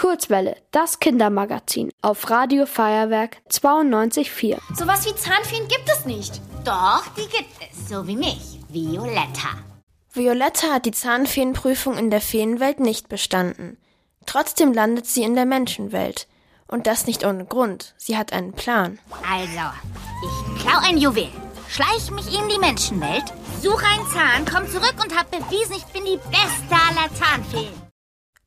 [0.00, 4.56] Kurzwelle, das Kindermagazin auf Radio Feuerwerk 92.4.
[4.74, 6.40] Sowas wie Zahnfeen gibt es nicht.
[6.64, 9.58] Doch, die gibt es, so wie mich, Violetta.
[10.10, 13.76] Violetta hat die Zahnfeenprüfung in der Feenwelt nicht bestanden.
[14.24, 16.28] Trotzdem landet sie in der Menschenwelt.
[16.66, 17.92] Und das nicht ohne Grund.
[17.98, 18.98] Sie hat einen Plan.
[19.30, 19.76] Also,
[20.24, 21.28] ich klau ein Juwel,
[21.68, 23.24] schleich mich in die Menschenwelt,
[23.60, 27.89] suche einen Zahn, komm zurück und hab bewiesen, ich bin die beste aller Zahnfeen.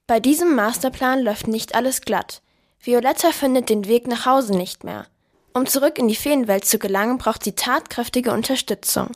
[0.05, 2.41] Bei diesem Masterplan läuft nicht alles glatt.
[2.81, 5.07] Violetta findet den Weg nach Hause nicht mehr.
[5.53, 9.11] Um zurück in die Feenwelt zu gelangen, braucht sie tatkräftige Unterstützung.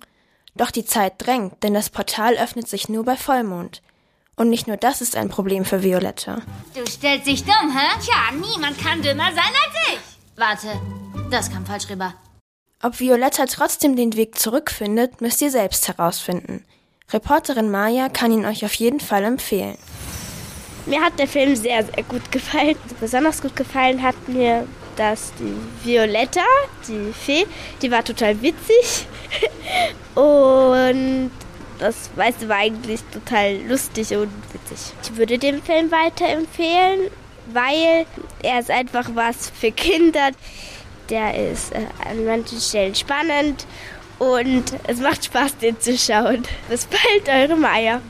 [0.56, 3.82] Doch die Zeit drängt, denn das Portal öffnet sich nur bei Vollmond.
[4.38, 6.42] Und nicht nur das ist ein Problem für Violetta.
[6.74, 8.00] Du stellst dich dumm, hä?
[8.02, 10.00] Tja, niemand kann dümmer sein als ich.
[10.38, 10.80] Warte,
[11.30, 12.14] das kam falsch rüber.
[12.82, 16.64] Ob Violetta trotzdem den Weg zurückfindet, müsst ihr selbst herausfinden.
[17.12, 19.78] Reporterin Maya kann ihn euch auf jeden Fall empfehlen.
[20.88, 22.76] Mir hat der Film sehr, sehr gut gefallen.
[23.00, 25.54] Besonders gut gefallen hat mir, dass die
[25.86, 26.46] Violetta,
[26.88, 27.46] die Fee,
[27.82, 29.06] die war total witzig.
[30.16, 31.32] Und
[31.80, 34.94] das meiste war eigentlich total lustig und witzig.
[35.04, 37.12] Ich würde den Film weiterempfehlen,
[37.54, 38.06] weil
[38.42, 40.32] er ist einfach was für Kinder.
[41.10, 43.68] Der ist äh, an manchen Stellen spannend
[44.20, 46.44] und es macht Spaß, den zu schauen.
[46.68, 48.02] Bis bald, eure Maya.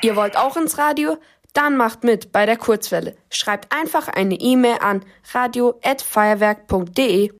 [0.00, 1.18] Ihr wollt auch ins Radio?
[1.54, 3.16] Dann macht mit bei der Kurzwelle.
[3.30, 7.30] Schreibt einfach eine E-Mail an radio@feuerwerk.de.